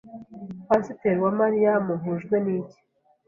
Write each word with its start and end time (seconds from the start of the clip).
Pasiteri 0.67 1.17
Uwamariya 1.19 1.73
muhujwe 1.85 2.35
n’iki 2.45 2.79